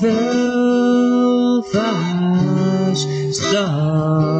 [0.00, 1.68] velvet
[3.34, 4.38] stars.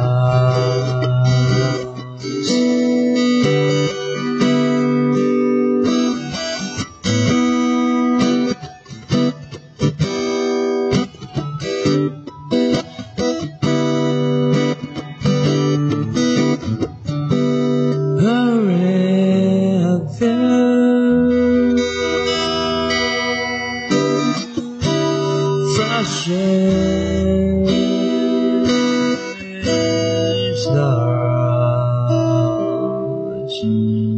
[33.66, 34.15] 心。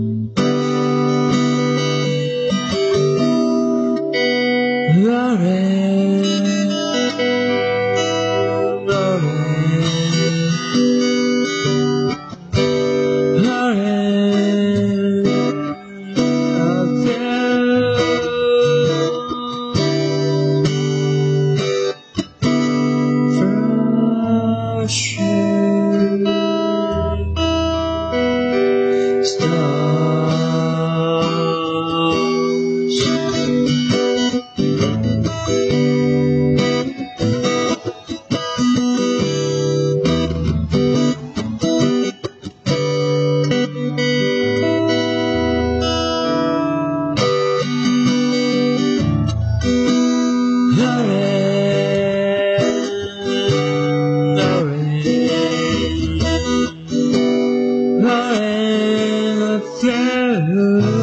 [59.80, 60.97] 邪。